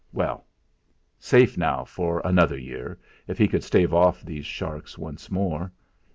Well! 0.11 0.47
Safe 1.19 1.59
now 1.59 1.85
for 1.85 2.23
another 2.25 2.57
year 2.57 2.97
if 3.27 3.37
he 3.37 3.47
could 3.47 3.63
stave 3.63 3.93
off 3.93 4.23
these 4.23 4.47
sharks 4.47 4.97
once 4.97 5.29
more. 5.29 5.71